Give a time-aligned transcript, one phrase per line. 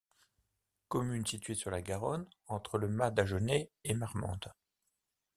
[0.87, 4.51] Commune située sur la Garonne, entre Le Mas-d'Agenais et Marmande.